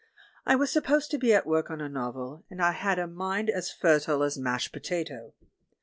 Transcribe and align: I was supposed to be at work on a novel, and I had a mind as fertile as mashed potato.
I 0.47 0.55
was 0.55 0.71
supposed 0.71 1.11
to 1.11 1.19
be 1.19 1.31
at 1.31 1.45
work 1.45 1.69
on 1.69 1.79
a 1.79 1.87
novel, 1.87 2.43
and 2.49 2.59
I 2.59 2.71
had 2.71 2.97
a 2.97 3.05
mind 3.05 3.51
as 3.51 3.71
fertile 3.71 4.23
as 4.23 4.35
mashed 4.35 4.73
potato. 4.73 5.35